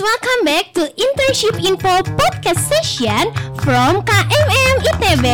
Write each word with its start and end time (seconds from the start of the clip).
welcome 0.00 0.44
back 0.44 0.74
to 0.74 0.82
Internship 0.92 1.56
Info 1.64 1.88
Podcast 2.18 2.60
Session 2.68 3.32
from 3.64 4.04
KMM 4.04 4.74
ITB. 4.92 5.26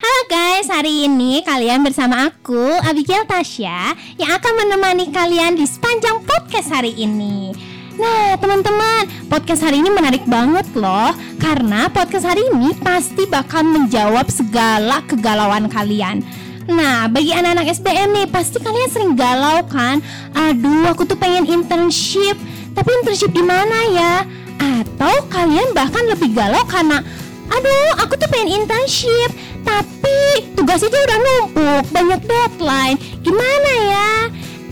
Halo 0.00 0.22
guys, 0.32 0.72
hari 0.72 1.04
ini 1.04 1.44
kalian 1.44 1.84
bersama 1.84 2.32
aku, 2.32 2.80
Abigail 2.80 3.28
Tasya, 3.28 3.92
yang 4.16 4.30
akan 4.32 4.52
menemani 4.64 5.12
kalian 5.12 5.60
di 5.60 5.68
sepanjang 5.68 6.24
podcast 6.24 6.72
hari 6.72 6.96
ini. 6.96 7.65
Nah, 8.06 8.38
teman-teman, 8.38 9.02
podcast 9.26 9.66
hari 9.66 9.82
ini 9.82 9.90
menarik 9.90 10.22
banget 10.30 10.62
loh, 10.78 11.10
karena 11.42 11.90
podcast 11.90 12.22
hari 12.22 12.46
ini 12.54 12.70
pasti 12.78 13.26
bakal 13.26 13.66
menjawab 13.66 14.30
segala 14.30 15.02
kegalauan 15.10 15.66
kalian. 15.66 16.22
Nah, 16.70 17.10
bagi 17.10 17.34
anak-anak 17.34 17.66
SBM 17.74 18.14
nih, 18.14 18.26
pasti 18.30 18.62
kalian 18.62 18.90
sering 18.94 19.12
galau 19.18 19.58
kan? 19.66 19.98
Aduh, 20.38 20.86
aku 20.86 21.02
tuh 21.02 21.18
pengen 21.18 21.50
internship, 21.50 22.38
tapi 22.78 22.94
internship 23.02 23.34
di 23.34 23.42
mana 23.42 23.78
ya? 23.90 24.14
Atau 24.62 25.26
kalian 25.26 25.74
bahkan 25.74 26.06
lebih 26.06 26.30
galau 26.30 26.62
karena 26.70 27.02
Aduh, 27.50 27.90
aku 28.06 28.14
tuh 28.18 28.30
pengen 28.30 28.62
internship, 28.62 29.34
tapi 29.66 30.46
tugasnya 30.54 30.90
aja 30.94 30.98
udah 31.10 31.18
numpuk, 31.18 31.84
banyak 31.90 32.20
deadline. 32.22 32.98
Gimana 33.22 33.72
ya? 33.86 34.10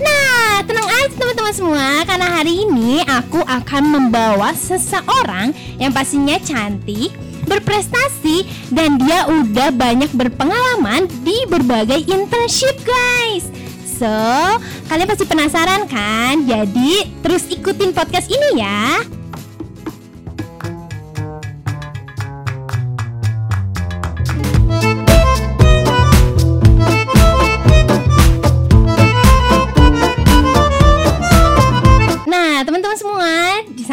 Nah, 0.00 0.62
tenang 0.66 0.88
aja 0.90 1.14
teman-teman 1.14 1.54
semua, 1.54 2.02
karena 2.02 2.26
hari 2.26 2.66
ini 2.66 3.02
aku 3.06 3.38
akan 3.46 3.82
membawa 3.94 4.50
seseorang 4.54 5.54
yang 5.78 5.94
pastinya 5.94 6.34
cantik, 6.42 7.14
berprestasi, 7.46 8.42
dan 8.74 8.98
dia 8.98 9.28
udah 9.30 9.70
banyak 9.70 10.10
berpengalaman 10.10 11.06
di 11.22 11.46
berbagai 11.46 12.02
internship, 12.10 12.74
guys. 12.82 13.46
So, 13.86 14.10
kalian 14.90 15.06
pasti 15.06 15.22
penasaran 15.22 15.86
kan? 15.86 16.42
Jadi, 16.42 17.06
terus 17.22 17.46
ikutin 17.46 17.94
podcast 17.94 18.26
ini 18.26 18.58
ya. 18.58 19.06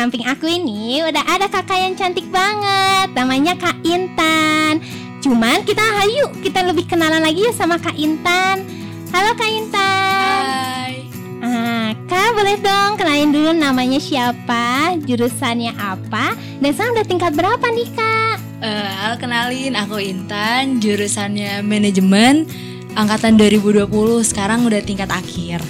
Samping 0.02 0.26
aku 0.26 0.50
ini 0.50 1.06
udah 1.06 1.22
ada 1.30 1.46
kakak 1.46 1.78
yang 1.78 1.94
cantik 1.94 2.26
banget. 2.34 3.14
Namanya 3.14 3.54
Kak 3.54 3.86
Intan. 3.86 4.82
Cuman 5.22 5.62
kita 5.62 5.86
hayu, 6.02 6.26
kita 6.42 6.66
lebih 6.66 6.90
kenalan 6.90 7.22
lagi 7.22 7.46
ya 7.46 7.54
sama 7.54 7.78
Kak 7.78 7.94
Intan. 7.94 8.66
Halo 9.14 9.38
Kak 9.38 9.46
Intan. 9.46 10.42
Hai. 10.42 11.06
Ah, 11.46 11.94
Kak 12.10 12.34
boleh 12.34 12.58
dong 12.58 12.98
kenalin 12.98 13.30
dulu 13.30 13.54
namanya 13.54 14.02
siapa, 14.02 14.98
jurusannya 15.06 15.78
apa, 15.78 16.34
dan 16.34 16.70
sekarang 16.74 16.98
udah 16.98 17.06
tingkat 17.06 17.32
berapa 17.38 17.66
nih 17.70 17.90
Kak? 17.94 18.36
Eh, 18.66 18.90
halo 19.06 19.22
kenalin, 19.22 19.78
aku 19.78 20.02
Intan, 20.02 20.82
jurusannya 20.82 21.62
manajemen 21.62 22.50
angkatan 22.98 23.38
2020. 23.38 23.86
Sekarang 24.26 24.66
udah 24.66 24.82
tingkat 24.82 25.14
akhir. 25.14 25.62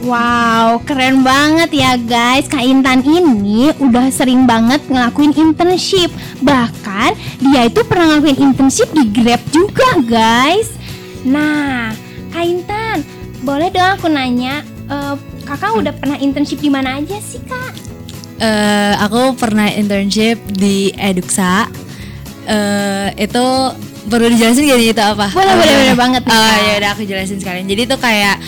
Wow, 0.00 0.80
keren 0.88 1.20
banget 1.20 1.76
ya 1.76 1.92
guys. 2.00 2.48
Kak 2.48 2.64
Intan 2.64 3.04
ini 3.04 3.68
udah 3.76 4.08
sering 4.08 4.48
banget 4.48 4.80
ngelakuin 4.88 5.36
internship. 5.36 6.08
Bahkan 6.40 7.12
dia 7.44 7.68
itu 7.68 7.84
pernah 7.84 8.16
ngelakuin 8.16 8.40
internship 8.48 8.88
di 8.96 9.04
Grab 9.12 9.44
juga, 9.52 10.00
guys. 10.00 10.72
Nah, 11.20 11.92
Kak 12.32 12.44
Intan, 12.48 13.04
boleh 13.44 13.68
dong 13.68 14.00
aku 14.00 14.08
nanya, 14.08 14.64
eh, 14.88 15.14
kakak 15.44 15.76
udah 15.76 15.92
pernah 15.92 16.16
internship 16.16 16.64
di 16.64 16.72
mana 16.72 16.96
aja 16.96 17.20
sih, 17.20 17.44
Kak? 17.44 17.72
Eh, 18.40 18.94
aku 19.04 19.36
pernah 19.36 19.68
internship 19.68 20.40
di 20.48 20.96
Eduksa. 20.96 21.68
Eh, 22.48 23.08
itu 23.20 23.46
perlu 24.08 24.32
dijelasin 24.32 24.64
gak 24.64 24.80
nih 24.80 24.96
itu 24.96 25.02
apa? 25.04 25.28
Boleh, 25.28 25.44
Eh, 25.44 25.56
boleh, 25.60 25.74
boleh 25.76 25.96
banget 26.00 26.22
Oh 26.24 26.32
Kak. 26.32 26.56
ya 26.56 26.72
udah 26.80 26.90
aku 26.96 27.02
jelasin 27.04 27.36
sekalian. 27.36 27.68
Jadi 27.68 27.84
itu 27.84 27.96
kayak 28.00 28.40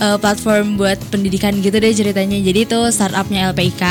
eh, 0.00 0.18
platform 0.18 0.80
buat 0.80 0.98
pendidikan 1.12 1.60
gitu 1.60 1.76
deh 1.76 1.92
ceritanya. 1.92 2.40
Jadi 2.40 2.64
itu 2.64 2.80
startupnya 2.88 3.52
LPIK. 3.52 3.84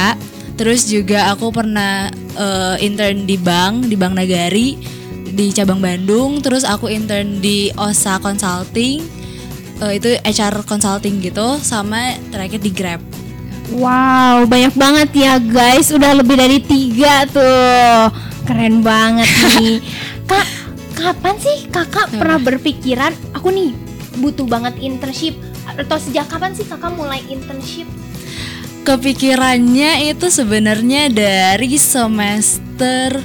Terus 0.60 0.90
juga 0.90 1.32
aku 1.32 1.54
pernah 1.56 2.12
eh, 2.36 2.76
intern 2.84 3.24
di 3.24 3.38
bank, 3.40 3.88
di 3.88 3.96
Bank 3.96 4.18
Nagari 4.18 4.76
di 5.30 5.54
cabang 5.54 5.80
Bandung. 5.80 6.42
Terus 6.42 6.66
aku 6.66 6.90
intern 6.90 7.40
di 7.40 7.72
OSA 7.78 8.20
Consulting. 8.20 9.20
Eh, 9.80 9.92
itu 9.96 10.12
HR 10.28 10.68
consulting 10.68 11.24
gitu 11.24 11.56
sama 11.64 12.20
terakhir 12.36 12.60
di 12.60 12.72
Grab. 12.74 13.00
Wow, 13.70 14.50
banyak 14.50 14.74
banget 14.76 15.10
ya 15.16 15.34
guys. 15.40 15.94
Udah 15.94 16.18
lebih 16.18 16.36
dari 16.36 16.60
tiga 16.60 17.24
tuh. 17.30 18.12
Keren 18.44 18.84
banget 18.84 19.30
nih. 19.56 19.80
Kak, 20.30 20.46
kapan 21.00 21.36
sih 21.40 21.58
kakak 21.72 22.12
pernah 22.14 22.38
berpikiran 22.38 23.14
aku 23.34 23.50
nih 23.50 23.72
butuh 24.20 24.46
banget 24.46 24.78
internship? 24.84 25.34
Atau 25.78 25.98
sejak 26.02 26.26
kapan 26.32 26.56
sih 26.56 26.66
kakak 26.66 26.96
mulai 26.96 27.22
internship? 27.28 27.86
Kepikirannya 28.88 30.10
itu 30.10 30.32
sebenarnya 30.32 31.12
dari 31.14 31.78
semester 31.78 33.22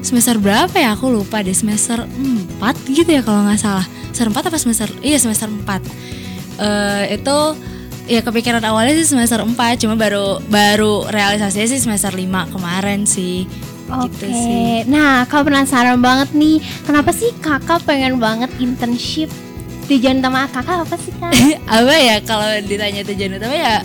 semester 0.00 0.40
berapa 0.40 0.72
ya 0.72 0.96
aku 0.96 1.12
lupa 1.12 1.44
deh 1.44 1.52
semester 1.52 2.08
4 2.08 2.56
gitu 2.88 3.10
ya 3.10 3.20
kalau 3.20 3.44
nggak 3.44 3.60
salah 3.60 3.84
semester 4.12 4.32
4 4.32 4.48
apa 4.48 4.58
semester 4.58 4.88
iya 5.04 5.18
semester 5.20 5.48
4 5.52 6.10
Eh 6.60 7.16
itu 7.16 7.38
ya 8.08 8.20
kepikiran 8.20 8.64
awalnya 8.64 8.96
sih 8.96 9.08
semester 9.08 9.40
4 9.44 9.56
cuma 9.80 9.96
baru 9.96 10.40
baru 10.48 11.08
realisasinya 11.08 11.68
sih 11.68 11.80
semester 11.80 12.12
5 12.12 12.52
kemarin 12.52 13.04
sih 13.04 13.44
gitu 13.90 14.26
Oke. 14.26 14.30
sih 14.30 14.86
Nah, 14.86 15.26
kau 15.26 15.42
penasaran 15.42 15.98
banget 15.98 16.30
nih, 16.34 16.62
kenapa 16.86 17.10
sih 17.10 17.34
kakak 17.42 17.82
pengen 17.82 18.22
banget 18.22 18.50
internship? 18.62 19.30
Tujuan 19.90 20.22
utama 20.22 20.46
kakak 20.46 20.86
apa 20.86 20.96
sih 21.02 21.12
kak? 21.18 21.32
apa 21.82 21.94
ya 21.98 22.16
kalau 22.22 22.50
ditanya 22.62 23.02
tujuan 23.02 23.42
utama 23.42 23.54
ya 23.58 23.76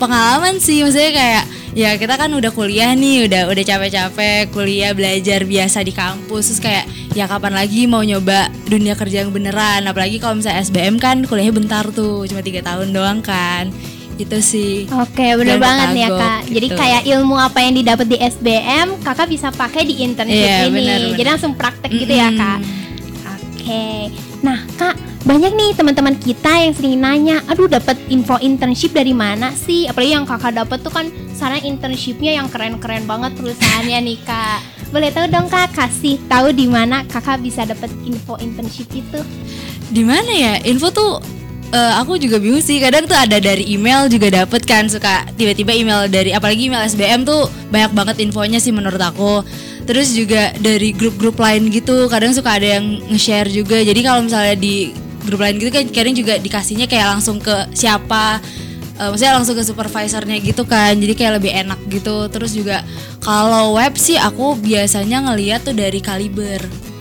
pengalaman 0.00 0.58
sih 0.58 0.82
maksudnya 0.82 1.12
kayak 1.12 1.44
ya 1.70 1.90
kita 1.94 2.18
kan 2.18 2.32
udah 2.34 2.50
kuliah 2.50 2.90
nih 2.98 3.30
udah 3.30 3.46
udah 3.46 3.62
capek-capek 3.62 4.50
kuliah 4.50 4.90
belajar 4.90 5.46
biasa 5.46 5.86
di 5.86 5.92
kampus 5.94 6.50
terus 6.50 6.60
kayak 6.64 6.84
ya 7.14 7.30
kapan 7.30 7.54
lagi 7.54 7.86
mau 7.86 8.02
nyoba 8.02 8.50
dunia 8.66 8.98
kerja 8.98 9.22
yang 9.22 9.30
beneran 9.30 9.86
apalagi 9.86 10.18
kalau 10.18 10.40
misalnya 10.40 10.66
SBM 10.66 10.98
kan 10.98 11.22
kuliahnya 11.22 11.54
bentar 11.54 11.84
tuh 11.94 12.26
cuma 12.26 12.42
tiga 12.42 12.64
tahun 12.64 12.90
doang 12.90 13.22
kan 13.22 13.70
itu 14.18 14.36
sih 14.44 14.84
Oke, 14.92 15.32
bener 15.32 15.56
Jangan 15.56 15.64
banget 15.64 15.88
nih 15.96 16.02
ya 16.04 16.08
kak. 16.12 16.40
Jadi 16.52 16.66
gitu. 16.68 16.76
kayak 16.76 17.02
ilmu 17.08 17.36
apa 17.40 17.58
yang 17.64 17.72
didapat 17.72 18.04
di 18.04 18.18
SBM, 18.20 19.00
kakak 19.00 19.32
bisa 19.32 19.48
pakai 19.48 19.88
di 19.88 20.04
internship 20.04 20.44
Iya, 20.44 20.68
ini. 20.68 20.76
benar, 20.76 20.98
benar. 21.00 21.16
Jadi 21.16 21.28
langsung 21.32 21.52
praktek 21.56 21.88
gitu 21.88 22.12
ya 22.12 22.28
kak. 22.36 22.60
Oke. 23.32 24.12
Nah, 24.44 24.60
Kak, 24.76 24.96
banyak 25.20 25.52
nih 25.52 25.70
teman-teman 25.76 26.16
kita 26.16 26.48
yang 26.48 26.72
sering 26.72 26.96
nanya, 26.96 27.44
"Aduh, 27.48 27.68
dapat 27.68 27.96
info 28.08 28.40
internship 28.40 28.96
dari 28.96 29.12
mana 29.12 29.52
sih?" 29.52 29.84
Apalagi 29.86 30.16
yang 30.16 30.24
Kakak 30.24 30.56
dapat 30.56 30.80
tuh 30.80 30.92
kan 30.92 31.12
sekarang 31.36 31.64
internshipnya 31.64 32.36
yang 32.40 32.48
keren-keren 32.48 33.04
banget 33.04 33.36
perusahaannya 33.36 33.98
nih, 34.00 34.18
Kak. 34.24 34.60
Boleh 34.90 35.12
tahu 35.12 35.30
dong, 35.30 35.46
Kak, 35.46 35.76
kasih 35.76 36.18
tahu 36.26 36.50
di 36.50 36.66
mana 36.66 37.04
Kakak 37.06 37.44
bisa 37.44 37.68
dapat 37.68 37.92
info 38.02 38.40
internship 38.40 38.88
itu? 38.90 39.20
di 39.90 40.06
mana 40.06 40.30
ya 40.30 40.54
info 40.62 40.88
tuh 40.94 41.18
eh, 41.74 41.92
aku 41.98 42.16
juga 42.16 42.38
bingung 42.38 42.62
sih 42.62 42.78
kadang 42.78 43.10
tuh 43.10 43.18
ada 43.18 43.42
dari 43.42 43.66
email 43.66 44.06
juga 44.06 44.30
dapet 44.30 44.62
kan 44.62 44.86
suka 44.86 45.26
tiba-tiba 45.34 45.74
email 45.74 46.06
dari 46.06 46.30
apalagi 46.30 46.70
email 46.70 46.86
SBM 46.86 47.26
tuh 47.26 47.50
banyak 47.74 47.90
banget 47.92 48.16
infonya 48.22 48.62
sih 48.62 48.70
menurut 48.70 49.02
aku 49.02 49.42
terus 49.90 50.14
juga 50.14 50.54
dari 50.62 50.94
grup-grup 50.94 51.34
lain 51.42 51.68
gitu 51.74 52.06
kadang 52.06 52.30
suka 52.30 52.62
ada 52.62 52.78
yang 52.78 53.02
nge-share 53.10 53.50
juga 53.50 53.82
jadi 53.82 54.00
kalau 54.06 54.22
misalnya 54.22 54.54
di 54.54 54.94
grup 55.22 55.40
lain 55.44 55.60
gitu 55.60 55.70
kan 55.70 55.84
kadang 55.92 56.16
juga 56.16 56.40
dikasihnya 56.40 56.88
kayak 56.90 57.18
langsung 57.18 57.38
ke 57.38 57.68
siapa 57.76 58.40
Eh, 59.00 59.08
maksudnya 59.08 59.32
langsung 59.32 59.56
ke 59.56 59.64
supervisornya 59.64 60.36
gitu 60.44 60.68
kan 60.68 60.92
jadi 60.92 61.16
kayak 61.16 61.32
lebih 61.40 61.52
enak 61.56 61.80
gitu 61.88 62.28
terus 62.28 62.52
juga 62.52 62.84
kalau 63.24 63.80
web 63.80 63.96
sih 63.96 64.20
aku 64.20 64.60
biasanya 64.60 65.24
ngeliat 65.24 65.64
tuh 65.64 65.72
dari 65.72 66.04
Kaliber 66.04 66.60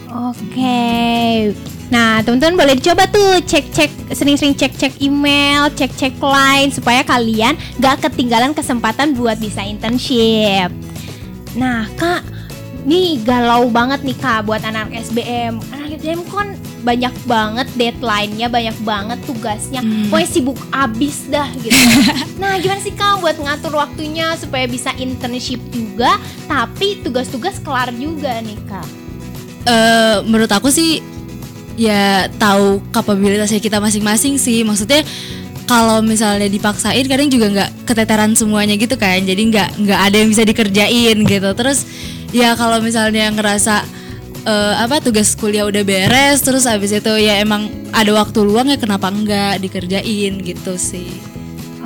Oke. 0.09 1.53
Nah, 1.93 2.17
teman-teman 2.25 2.57
boleh 2.57 2.73
dicoba 2.81 3.05
tuh 3.05 3.37
cek-cek 3.45 4.09
sering-sering 4.09 4.57
cek-cek 4.57 4.97
email, 5.05 5.69
cek-cek 5.69 6.17
line 6.17 6.73
supaya 6.73 7.05
kalian 7.05 7.53
gak 7.77 8.01
ketinggalan 8.01 8.57
kesempatan 8.57 9.13
buat 9.13 9.37
bisa 9.37 9.61
internship. 9.61 10.73
Nah, 11.53 11.85
Kak, 11.93 12.25
nih 12.89 13.21
galau 13.21 13.69
banget 13.69 14.01
nih 14.01 14.17
Kak 14.17 14.49
buat 14.49 14.65
anak 14.65 14.89
SBM. 14.97 15.61
Anak 15.77 16.01
SBM 16.01 16.25
kan 16.25 16.57
banyak 16.79 17.11
banget 17.27 17.67
deadline-nya, 17.75 18.47
banyak 18.47 18.77
banget 18.83 19.19
tugasnya. 19.27 19.83
Hmm. 19.83 20.07
Pokoknya 20.07 20.29
sibuk 20.29 20.59
abis 20.71 21.27
dah 21.27 21.49
gitu. 21.59 21.75
nah, 22.41 22.55
gimana 22.59 22.79
sih 22.79 22.95
Kak 22.95 23.19
buat 23.19 23.35
ngatur 23.35 23.75
waktunya 23.75 24.33
supaya 24.39 24.65
bisa 24.65 24.95
internship 24.95 25.59
juga, 25.71 26.15
tapi 26.47 27.03
tugas-tugas 27.03 27.59
kelar 27.59 27.91
juga 27.95 28.39
nih 28.39 28.59
Kak? 28.67 28.87
Eh, 29.67 30.17
menurut 30.23 30.49
aku 30.49 30.71
sih 30.71 31.03
ya 31.79 32.27
tahu 32.35 32.83
kapabilitasnya 32.91 33.63
kita 33.63 33.79
masing-masing 33.79 34.35
sih 34.35 34.67
maksudnya 34.67 34.99
kalau 35.63 36.03
misalnya 36.03 36.51
dipaksain 36.51 37.07
kadang 37.07 37.31
juga 37.31 37.47
nggak 37.53 37.87
keteteran 37.87 38.35
semuanya 38.35 38.75
gitu 38.75 38.99
kan 38.99 39.23
jadi 39.23 39.39
nggak 39.39 39.69
nggak 39.87 39.99
ada 40.11 40.15
yang 40.19 40.29
bisa 40.33 40.43
dikerjain 40.43 41.17
gitu 41.23 41.49
terus 41.55 41.87
ya 42.35 42.57
kalau 42.59 42.83
misalnya 42.83 43.31
ngerasa 43.31 43.85
eh, 44.45 44.75
apa 44.79 45.01
tugas 45.03 45.33
kuliah 45.35 45.65
udah 45.65 45.83
beres 45.83 46.43
terus 46.45 46.67
habis 46.69 46.93
itu 46.93 47.13
ya 47.19 47.39
emang 47.41 47.67
ada 47.91 48.11
waktu 48.13 48.43
luang 48.45 48.69
ya 48.69 48.77
kenapa 48.77 49.09
enggak 49.09 49.59
dikerjain 49.63 50.39
gitu 50.43 50.75
sih 50.77 51.29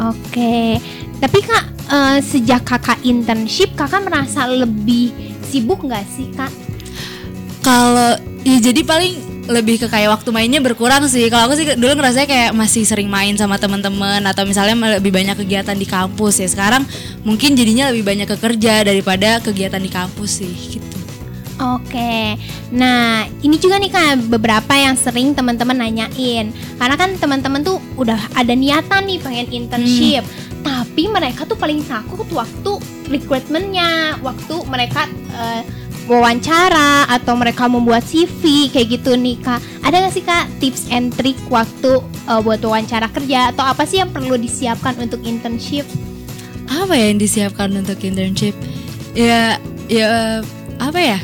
Oke, 0.02 0.82
tapi 1.22 1.40
Kak 1.46 1.66
eh, 1.94 2.18
sejak 2.26 2.66
Kakak 2.66 3.06
internship, 3.06 3.78
Kakak 3.78 4.10
merasa 4.10 4.50
lebih 4.50 5.14
sibuk 5.46 5.86
nggak 5.86 6.06
sih 6.10 6.34
Kak? 6.34 6.50
Kalau 7.62 8.18
ya 8.42 8.58
jadi 8.58 8.82
paling 8.82 9.34
lebih 9.44 9.86
ke 9.86 9.88
kayak 9.92 10.10
waktu 10.10 10.30
mainnya 10.34 10.64
berkurang 10.64 11.06
sih. 11.06 11.30
Kalau 11.30 11.52
aku 11.52 11.56
sih 11.60 11.78
dulu 11.78 11.94
ngerasanya 12.00 12.28
kayak 12.28 12.52
masih 12.58 12.88
sering 12.88 13.12
main 13.12 13.38
sama 13.38 13.62
teman-teman 13.62 14.24
atau 14.26 14.48
misalnya 14.50 14.98
lebih 14.98 15.14
banyak 15.14 15.38
kegiatan 15.38 15.78
di 15.78 15.86
kampus 15.86 16.42
ya. 16.42 16.50
Sekarang 16.50 16.88
mungkin 17.22 17.54
jadinya 17.54 17.94
lebih 17.94 18.08
banyak 18.08 18.28
ke 18.34 18.38
kerja 18.40 18.82
daripada 18.82 19.44
kegiatan 19.44 19.84
di 19.84 19.92
kampus 19.94 20.42
sih 20.42 20.54
gitu. 20.80 21.03
Oke, 21.62 22.34
nah 22.74 23.30
ini 23.46 23.62
juga 23.62 23.78
nih 23.78 23.94
kak 23.94 24.26
beberapa 24.26 24.74
yang 24.74 24.98
sering 24.98 25.38
teman-teman 25.38 25.78
nanyain. 25.86 26.50
Karena 26.82 26.96
kan 26.98 27.14
teman-teman 27.22 27.62
tuh 27.62 27.78
udah 27.94 28.18
ada 28.34 28.58
niatan 28.58 29.06
nih 29.06 29.22
pengen 29.22 29.48
internship. 29.54 30.26
Tapi 30.66 31.06
mereka 31.12 31.46
tuh 31.46 31.60
paling 31.60 31.84
takut 31.84 32.24
waktu 32.32 32.80
recruitmentnya 33.12 34.16
Waktu 34.24 34.64
mereka 34.72 35.12
eh, 35.12 35.62
wawancara 36.08 37.04
atau 37.12 37.36
mereka 37.36 37.68
membuat 37.68 38.08
CV 38.08 38.72
kayak 38.74 38.98
gitu 38.98 39.14
nih 39.14 39.38
kak. 39.44 39.62
Ada 39.84 40.10
gak 40.10 40.14
sih 40.16 40.24
kak 40.26 40.46
tips 40.58 40.90
and 40.90 41.14
trick 41.14 41.38
waktu 41.54 42.02
eh, 42.02 42.40
buat 42.42 42.64
wawancara 42.66 43.12
kerja 43.14 43.54
Atau 43.54 43.62
apa 43.62 43.86
sih 43.86 44.02
yang 44.02 44.10
perlu 44.10 44.40
disiapkan 44.40 44.98
untuk 44.98 45.22
internship? 45.22 45.86
Apa 46.66 46.98
ya 46.98 47.14
yang 47.14 47.22
disiapkan 47.22 47.70
untuk 47.78 48.02
internship? 48.02 48.58
Ya 49.14 49.62
ya 49.92 50.42
apa 50.92 51.00
ya? 51.00 51.20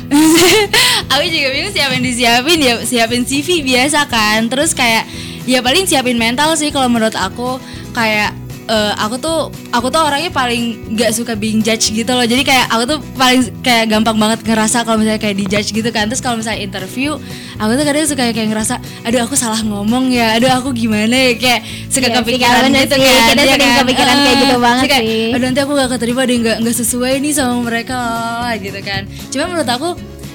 aku 1.12 1.24
juga 1.28 1.48
bingung 1.52 1.74
siapa 1.74 1.92
yang 1.92 2.04
disiapin 2.06 2.58
ya 2.64 2.74
siapin 2.80 3.22
CV 3.28 3.60
biasa 3.60 4.08
kan. 4.08 4.48
Terus 4.48 4.72
kayak 4.72 5.04
ya 5.44 5.60
paling 5.60 5.84
siapin 5.84 6.16
mental 6.16 6.56
sih 6.56 6.72
kalau 6.72 6.88
menurut 6.88 7.12
aku 7.12 7.60
kayak 7.92 8.32
eh, 8.70 8.92
aku 8.96 9.16
tuh 9.16 9.38
aku 9.68 9.86
tuh 9.86 9.98
orangnya 10.00 10.30
paling 10.30 10.62
nggak 10.88 11.10
suka 11.10 11.34
being 11.34 11.58
judge 11.58 11.90
gitu 11.90 12.06
loh 12.08 12.22
jadi 12.22 12.40
kayak 12.40 12.66
aku 12.68 12.84
tuh 12.86 12.98
paling 13.14 13.42
kayak 13.60 13.84
gampang 13.88 14.14
banget 14.14 14.38
ngerasa 14.42 14.82
kalau 14.82 14.96
misalnya 14.96 15.18
kayak 15.18 15.34
di 15.34 15.44
judge 15.44 15.70
gitu 15.70 15.88
kan 15.88 16.06
terus 16.06 16.18
kalau 16.18 16.38
misalnya 16.38 16.60
interview 16.60 17.18
aku 17.56 17.72
tuh 17.72 17.82
kadang 17.82 18.06
suka 18.06 18.22
kayak 18.28 18.48
ngerasa 18.48 18.74
aduh 19.02 19.20
aku 19.20 19.34
salah 19.34 19.58
ngomong 19.60 20.08
ya 20.08 20.32
aduh 20.32 20.48
aku 20.48 20.70
gimana 20.72 21.10
ya 21.10 21.34
kayak 21.34 21.60
suka 21.86 22.06
Iya 22.06 22.16
kepikiran 22.16 22.62
gitu 22.70 22.94
sih. 22.94 23.02
kan 23.02 23.26
Kita 23.28 23.42
ya 23.42 23.50
sering 23.50 23.60
kan? 23.66 23.78
kepikiran 23.82 24.16
kayak 24.16 24.36
gitu 24.38 24.50
Eh, 24.50 24.60
banget 24.60 24.80
terus 24.80 24.92
kayak, 24.92 25.04
sih. 25.04 25.30
aduh 25.30 25.44
nanti 25.44 25.60
aku 25.60 25.72
gak 25.74 25.90
keterima 25.90 26.22
deh 26.22 26.36
nggak 26.38 26.56
nggak 26.60 26.76
sesuai 26.76 27.12
nih 27.18 27.32
sama 27.32 27.54
mereka 27.60 27.98
lah 28.40 28.54
gitu 28.56 28.80
kan 28.80 29.02
cuma 29.28 29.44
menurut 29.46 29.66
aku 29.68 29.88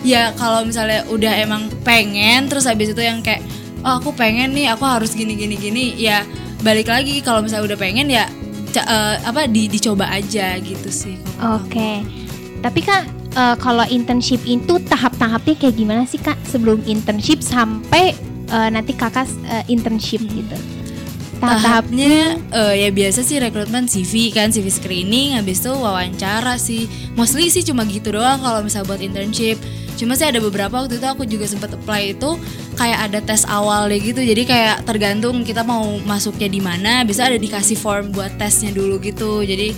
ya 0.04 0.30
kalau 0.34 0.62
misalnya 0.62 1.02
udah 1.08 1.34
emang 1.36 1.64
pengen 1.82 2.46
terus 2.46 2.64
habis 2.64 2.90
itu 2.90 3.00
yang 3.00 3.20
kayak 3.20 3.42
oh 3.82 3.98
aku 3.98 4.12
pengen 4.12 4.52
nih 4.52 4.68
aku 4.68 4.84
harus 4.84 5.12
gini 5.12 5.34
gini 5.34 5.56
gini 5.56 5.86
ya 5.96 6.22
balik 6.66 6.90
lagi 6.90 7.22
kalau 7.22 7.46
misalnya 7.46 7.70
udah 7.70 7.78
pengen 7.78 8.10
ya 8.10 8.26
eh, 8.74 9.16
apa 9.22 9.46
di, 9.46 9.70
dicoba 9.70 10.10
aja 10.10 10.58
gitu 10.58 10.90
sih. 10.90 11.16
Oke. 11.38 12.02
Tapi 12.66 12.80
Kak, 12.82 13.04
eh, 13.38 13.56
kalau 13.62 13.86
internship 13.86 14.42
itu 14.50 14.82
tahap-tahapnya 14.90 15.56
kayak 15.62 15.76
gimana 15.78 16.04
sih 16.10 16.18
Kak 16.18 16.42
sebelum 16.50 16.82
internship 16.90 17.46
sampai 17.46 18.18
eh, 18.50 18.70
nanti 18.74 18.98
Kakak 18.98 19.30
eh, 19.46 19.64
internship 19.70 20.26
gitu? 20.26 20.58
Tahap-tahap 21.38 21.86
tahapnya? 21.86 22.42
eh, 22.50 22.74
ya 22.82 22.90
biasa 22.90 23.22
sih 23.22 23.38
rekrutmen 23.38 23.86
CV 23.86 24.34
kan 24.34 24.50
CV 24.50 24.66
screening 24.74 25.38
habis 25.38 25.62
itu 25.62 25.70
wawancara 25.70 26.58
sih. 26.58 26.90
Mostly 27.14 27.54
sih 27.54 27.62
cuma 27.62 27.86
gitu 27.86 28.10
doang 28.18 28.42
kalau 28.42 28.66
misalnya 28.66 28.90
buat 28.90 29.04
internship 29.06 29.62
cuma 29.96 30.14
sih 30.20 30.28
ada 30.28 30.44
beberapa 30.44 30.84
waktu 30.84 31.00
itu 31.00 31.08
aku 31.08 31.24
juga 31.24 31.48
sempat 31.48 31.72
apply 31.74 32.16
itu 32.16 32.36
kayak 32.76 33.00
ada 33.12 33.20
tes 33.24 33.48
awal 33.48 33.88
deh 33.88 34.00
gitu 34.00 34.20
jadi 34.20 34.44
kayak 34.44 34.76
tergantung 34.84 35.48
kita 35.48 35.64
mau 35.64 35.98
masuknya 36.04 36.52
di 36.52 36.60
mana 36.60 37.08
bisa 37.08 37.26
ada 37.26 37.40
dikasih 37.40 37.80
form 37.80 38.12
buat 38.12 38.36
tesnya 38.36 38.76
dulu 38.76 39.00
gitu 39.00 39.42
jadi 39.42 39.72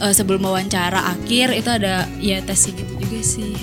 eh, 0.00 0.12
sebelum 0.14 0.46
wawancara 0.46 1.12
akhir 1.18 1.52
itu 1.52 1.70
ada 1.70 2.06
ya 2.22 2.38
tesnya 2.46 2.78
gitu 2.78 2.92
juga 3.02 3.20
sih 3.20 3.54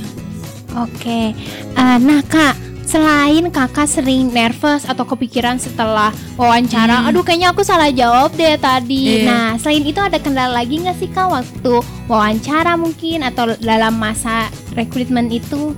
Oke. 0.73 1.37
Eh, 1.77 1.97
nah 2.01 2.21
Kak, 2.25 2.57
selain 2.89 3.49
Kakak 3.53 3.85
sering 3.85 4.33
nervous 4.33 4.89
atau 4.89 5.05
kepikiran 5.05 5.61
setelah 5.61 6.09
wawancara, 6.33 7.05
aduh 7.05 7.21
kayaknya 7.21 7.53
aku 7.53 7.61
salah 7.61 7.93
jawab 7.93 8.33
deh 8.33 8.57
tadi. 8.57 9.21
Iya. 9.21 9.29
Nah, 9.29 9.47
selain 9.61 9.85
itu 9.85 10.01
ada 10.01 10.17
kendala 10.17 10.61
lagi 10.61 10.81
nggak 10.81 10.97
sih 10.97 11.09
Kak 11.13 11.29
waktu 11.29 11.73
wawancara 12.09 12.73
mungkin 12.73 13.21
atau 13.21 13.53
dalam 13.61 13.93
masa 14.01 14.49
rekrutmen 14.73 15.29
itu? 15.29 15.77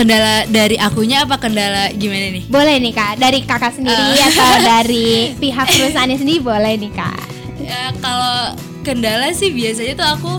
Kendala 0.00 0.48
dari 0.48 0.76
akunya 0.76 1.22
apa 1.22 1.36
kendala 1.36 1.92
gimana 1.92 2.32
nih 2.32 2.44
Boleh 2.48 2.80
nih 2.80 2.90
Kak, 2.90 3.20
dari 3.20 3.44
Kakak 3.44 3.76
sendiri 3.76 4.00
Eh. 4.16 4.24
atau 4.26 4.52
dari 4.72 5.36
pihak 5.36 5.68
perusahaannya 5.68 6.16
sendiri 6.16 6.40
boleh 6.40 6.72
nih 6.74 6.88
Kak. 6.90 7.20
Ya 7.60 7.92
kalau 8.00 8.56
kendala 8.80 9.28
sih 9.30 9.52
biasanya 9.52 9.92
tuh 9.94 10.08
aku 10.08 10.32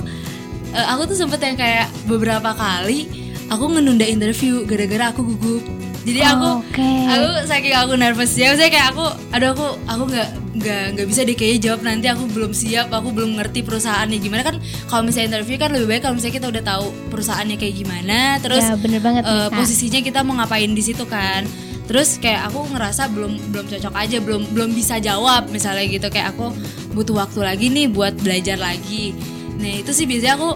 eh, 0.72 0.86
aku 0.88 1.06
tuh 1.06 1.18
sempet 1.20 1.38
yang 1.40 1.54
kayak 1.56 1.88
beberapa 2.06 2.52
kali 2.52 3.06
aku 3.48 3.70
ngenunda 3.70 4.04
interview 4.04 4.66
gara-gara 4.66 5.14
aku 5.14 5.22
gugup. 5.28 5.62
Jadi 6.02 6.20
aku 6.20 6.66
Oke. 6.66 6.92
aku 7.06 7.28
saking 7.46 7.78
aku 7.78 7.94
nervousnya, 7.94 8.58
saya 8.58 8.68
kayak 8.68 8.90
aku 8.90 9.06
aduh 9.30 9.54
aku 9.54 9.68
aku 9.86 10.04
nggak 10.10 10.30
nggak 10.62 10.84
nggak 10.94 11.08
bisa 11.08 11.22
deh 11.22 11.34
kayaknya 11.34 11.60
jawab 11.64 11.82
nanti 11.82 12.06
aku 12.06 12.24
belum 12.28 12.52
siap, 12.52 12.88
aku 12.88 13.10
belum 13.10 13.36
ngerti 13.36 13.62
perusahaannya 13.62 14.18
gimana 14.18 14.42
kan 14.42 14.56
kalau 14.86 15.04
misalnya 15.04 15.36
interview 15.36 15.58
kan 15.58 15.70
lebih 15.70 15.88
baik 15.88 16.02
kalau 16.02 16.16
misalnya 16.16 16.36
kita 16.38 16.48
udah 16.48 16.64
tahu 16.64 16.86
perusahaannya 17.10 17.56
kayak 17.56 17.76
gimana, 17.76 18.18
terus 18.38 18.62
ya 18.62 18.76
bener 18.76 19.00
banget 19.00 19.24
Kak. 19.26 19.52
posisinya 19.52 20.00
kita 20.00 20.20
mau 20.22 20.38
ngapain 20.38 20.70
di 20.70 20.80
situ 20.80 21.04
kan 21.04 21.44
terus 21.82 22.16
kayak 22.16 22.48
aku 22.48 22.72
ngerasa 22.72 23.12
belum 23.12 23.52
belum 23.52 23.66
cocok 23.68 23.92
aja 23.94 24.18
belum 24.18 24.56
belum 24.56 24.72
bisa 24.72 24.96
jawab 24.98 25.50
misalnya 25.50 25.84
gitu 25.86 26.08
kayak 26.08 26.32
aku 26.32 26.56
butuh 26.92 27.20
waktu 27.20 27.40
lagi 27.42 27.68
nih 27.68 27.88
buat 27.88 28.16
belajar 28.16 28.56
lagi 28.56 29.12
nah 29.58 29.68
itu 29.68 29.92
sih 29.92 30.06
biasanya 30.06 30.40
aku 30.40 30.50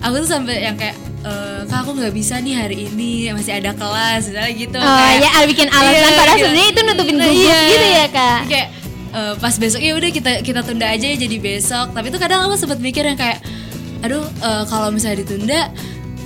aku 0.00 0.14
tuh 0.18 0.30
sampai 0.30 0.56
yang 0.60 0.74
kayak 0.74 0.96
eh, 1.22 1.62
kak 1.62 1.78
aku 1.80 1.94
nggak 1.94 2.10
bisa 2.10 2.40
nih 2.40 2.54
hari 2.56 2.76
ini 2.86 3.30
masih 3.30 3.54
ada 3.54 3.70
kelas 3.70 4.26
misalnya 4.26 4.50
gitu 4.52 4.76
Oh 4.76 4.96
kayak, 4.98 5.20
ya, 5.20 5.30
al 5.30 5.44
bikin 5.46 5.68
alasan 5.70 5.94
Iya, 6.02 6.10
padahal 6.10 6.26
gitu. 6.34 6.42
sebenarnya 6.42 6.68
itu 6.68 6.80
nutupin 6.82 7.14
Nah, 7.14 7.26
gugup 7.28 7.38
iya. 7.38 7.60
gitu 7.68 7.86
ya 7.92 8.06
Kak. 8.10 8.40
kayak 8.48 8.68
eh, 9.14 9.34
pas 9.38 9.54
besok 9.58 9.80
ya 9.82 9.92
udah 9.94 10.10
kita 10.10 10.32
kita 10.42 10.60
tunda 10.62 10.86
aja 10.86 11.06
ya 11.06 11.16
jadi 11.16 11.36
besok. 11.38 11.92
Tapi 11.94 12.06
itu 12.10 12.18
kadang 12.18 12.46
aku 12.46 12.54
sempat 12.58 12.78
mikir 12.78 13.06
yang 13.06 13.18
kayak 13.18 13.42
aduh 14.00 14.24
eh, 14.24 14.64
kalau 14.68 14.88
misalnya 14.90 15.26
ditunda 15.26 15.60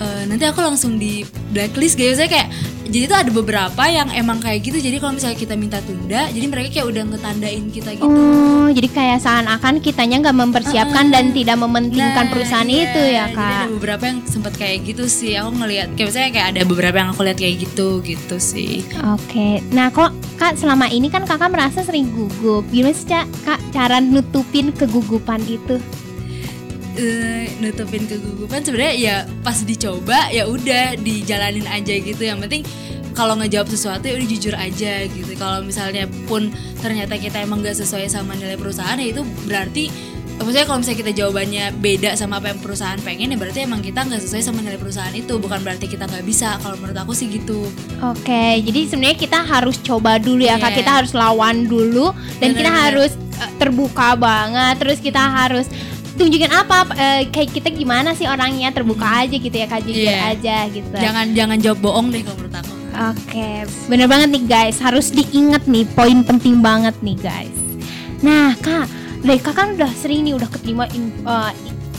eh, 0.01 0.23
nanti 0.29 0.45
aku 0.47 0.61
langsung 0.61 0.97
di 1.01 1.25
blacklist. 1.53 1.97
Gitu. 1.97 2.13
Saya 2.15 2.29
kayak 2.29 2.49
jadi 2.87 3.05
tuh 3.07 3.19
ada 3.19 3.31
beberapa 3.31 3.83
yang 3.85 4.09
emang 4.11 4.39
kayak 4.39 4.61
gitu 4.63 4.79
jadi 4.79 4.97
kalau 4.97 5.13
misalnya 5.13 5.37
kita 5.37 5.55
minta 5.55 5.79
tunda 5.81 6.29
jadi 6.29 6.47
mereka 6.47 6.69
kayak 6.71 6.87
udah 6.87 7.03
ngetandain 7.07 7.65
kita 7.69 7.91
gitu 7.93 8.05
Oh, 8.05 8.69
jadi 8.69 8.89
kayak 8.89 9.19
seakan-akan 9.21 9.75
kitanya 9.79 10.17
nggak 10.21 10.37
mempersiapkan 10.39 11.05
dan 11.09 11.31
tidak 11.31 11.57
mementingkan 11.57 11.93
Nah, 12.17 12.31
perusahaan 12.31 12.65
iya. 12.67 12.85
itu 12.85 13.01
ya 13.03 13.25
Jadi 13.25 13.35
ada 13.35 13.37
kak. 13.59 13.67
beberapa 13.71 14.05
yang 14.05 14.19
sempat 14.25 14.53
kayak 14.55 14.79
gitu 14.85 15.05
sih 15.05 15.33
aku 15.35 15.51
ngelihat 15.55 15.89
kayak 15.93 16.09
misalnya 16.09 16.31
kayak 16.31 16.49
ada 16.51 16.63
beberapa 16.65 16.97
yang 16.97 17.09
aku 17.11 17.21
lihat 17.23 17.39
kayak 17.39 17.57
gitu 17.61 17.89
gitu 18.01 18.37
sih 18.37 18.81
Oke, 19.11 19.49
nah 19.71 19.89
kok 19.89 20.11
kak 20.35 20.55
selama 20.55 20.87
ini 20.87 21.07
kan 21.07 21.23
kakak 21.23 21.49
merasa 21.49 21.81
sering 21.81 22.11
gugup. 22.11 22.65
Gimana 22.69 22.93
sih 22.93 23.07
kak 23.41 23.61
cara 23.71 23.99
nutupin 23.99 24.71
kegugupan 24.71 25.41
itu? 25.45 25.79
Eh, 26.95 27.51
nutupin 27.59 28.07
kegugupan 28.07 28.63
sebenarnya 28.63 28.95
ya 28.95 29.17
pas 29.43 29.59
dicoba 29.63 30.31
ya 30.31 30.47
udah 30.47 30.99
dijalanin 30.99 31.67
aja 31.67 31.95
gitu 31.99 32.23
yang 32.23 32.39
penting 32.39 32.63
kalau 33.15 33.39
ngejawab 33.39 33.71
sesuatu 33.71 34.11
ya 34.11 34.19
udah 34.19 34.29
jujur 34.29 34.55
aja 34.59 35.07
gitu 35.07 35.33
kalau 35.39 35.63
misalnya 35.63 36.11
pun 36.27 36.51
ternyata 36.83 37.15
kita 37.15 37.43
emang 37.43 37.63
nggak 37.63 37.79
sesuai 37.79 38.11
sama 38.11 38.35
nilai 38.35 38.59
perusahaan 38.59 38.99
ya 38.99 39.15
itu 39.15 39.23
berarti 39.47 39.87
maksudnya 40.35 40.67
kalau 40.67 40.83
misalnya 40.83 40.99
kita 40.99 41.13
jawabannya 41.15 41.65
beda 41.79 42.11
sama 42.19 42.43
apa 42.43 42.51
yang 42.51 42.59
perusahaan 42.59 42.99
pengen 43.07 43.31
ya 43.31 43.39
berarti 43.39 43.71
emang 43.71 43.79
kita 43.87 44.03
nggak 44.03 44.19
sesuai 44.19 44.43
sama 44.43 44.67
nilai 44.67 44.83
perusahaan 44.83 45.15
itu 45.15 45.39
bukan 45.39 45.63
berarti 45.63 45.87
kita 45.87 46.11
nggak 46.11 46.27
bisa 46.27 46.59
kalau 46.59 46.75
menurut 46.83 46.99
aku 47.07 47.15
sih 47.15 47.31
gitu 47.31 47.71
Oke, 48.03 48.59
jadi 48.67 48.81
sebenarnya 48.91 49.15
kita 49.17 49.39
harus 49.47 49.79
coba 49.81 50.19
dulu 50.19 50.43
ya 50.45 50.59
kak. 50.59 50.75
Iya. 50.75 50.79
Kita 50.83 50.91
harus 50.93 51.13
lawan 51.15 51.65
dulu 51.65 52.11
dan 52.43 52.53
kita 52.53 52.69
Benar-benar. 52.69 52.83
harus 52.93 53.13
eh, 53.41 53.51
terbuka 53.57 54.09
banget. 54.19 54.75
Terus 54.83 54.99
kita 55.01 55.23
harus 55.23 55.67
tunjukin 56.15 56.47
apa 56.49 56.77
eh, 56.95 57.21
kayak 57.29 57.51
kita 57.53 57.69
gimana 57.69 58.13
sih 58.13 58.25
orangnya 58.25 58.71
terbuka 58.71 59.03
aja 59.21 59.35
gitu 59.35 59.51
ya 59.51 59.67
kak 59.67 59.83
jujur 59.83 60.07
Iya. 60.07 60.31
aja 60.31 60.57
gitu. 60.69 60.95
jangan 60.95 61.27
jangan 61.33 61.59
jawab 61.59 61.79
bohong 61.81 62.09
deh 62.09 62.23
kalau 62.23 62.39
menurut 62.39 62.57
aku 62.57 62.73
Oke, 62.95 63.67
bener 63.91 64.07
banget 64.07 64.31
nih 64.31 64.45
guys. 64.47 64.79
Harus 64.79 65.11
diingat 65.11 65.67
nih 65.67 65.83
poin 65.91 66.23
penting 66.23 66.63
banget 66.63 66.95
nih 67.03 67.19
guys. 67.19 67.51
Nah 68.23 68.55
kak, 68.55 68.87
Reka 69.21 69.51
kan 69.51 69.75
udah 69.75 69.91
sering 69.91 70.23
nih 70.23 70.31
udah 70.31 70.47
keterima 70.47 70.87
in, 70.95 71.11
uh, 71.27 71.51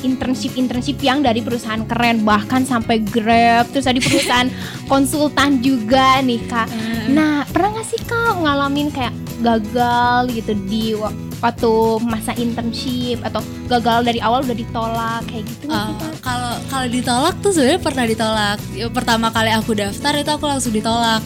internship 0.02 0.56
internship 0.56 0.96
yang 1.02 1.20
dari 1.20 1.44
perusahaan 1.44 1.84
keren 1.84 2.24
bahkan 2.24 2.64
sampai 2.64 3.04
Grab 3.04 3.68
terus 3.70 3.84
tadi 3.84 4.00
perusahaan 4.00 4.48
konsultan 4.92 5.60
juga 5.60 6.24
nih 6.24 6.40
kak. 6.48 6.72
Nah 7.12 7.44
pernah 7.44 7.76
nggak 7.76 7.88
sih 7.92 8.00
kak 8.00 8.40
ngalamin 8.40 8.88
kayak 8.88 9.12
gagal 9.44 10.32
gitu 10.32 10.56
di 10.64 10.96
waktu 11.44 11.72
masa 12.04 12.32
internship 12.36 13.20
atau 13.22 13.40
gagal 13.68 14.08
dari 14.08 14.20
awal 14.24 14.42
udah 14.44 14.58
ditolak 14.58 15.22
kayak 15.28 15.44
gitu 15.46 15.64
nggak 15.68 15.84
sih, 15.88 15.96
Uh, 15.96 16.16
kalau 16.24 16.54
kalau 16.68 16.88
ditolak 16.90 17.36
tuh 17.44 17.52
sebenarnya 17.54 17.80
pernah 17.82 18.06
ditolak. 18.06 18.58
Pertama 18.92 19.28
kali 19.30 19.52
aku 19.54 19.72
daftar 19.74 20.14
itu 20.16 20.32
aku 20.32 20.46
langsung 20.48 20.74
ditolak 20.74 21.22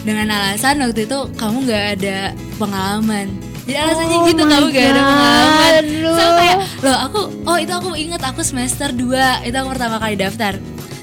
dengan 0.00 0.32
alasan 0.32 0.80
waktu 0.80 1.04
itu 1.04 1.18
kamu 1.36 1.56
nggak 1.68 1.84
ada 2.00 2.18
pengalaman. 2.56 3.26
Jadi 3.60 3.76
alasannya 3.76 4.16
Oh 4.18 4.26
gitu 4.26 4.42
kamu 4.42 4.66
gak 4.72 4.82
ada 4.82 4.98
God, 4.98 5.10
pengalaman. 5.12 5.72
aduh. 5.78 6.16
So 6.16 6.24
kayak 6.34 6.56
loh 6.80 6.96
aku 7.06 7.20
oh 7.46 7.56
itu 7.60 7.72
aku 7.76 7.88
inget 7.94 8.22
aku 8.24 8.40
semester 8.42 8.88
2 8.90 9.46
itu 9.46 9.56
aku 9.56 9.68
pertama 9.70 9.96
kali 10.00 10.16
daftar. 10.18 10.56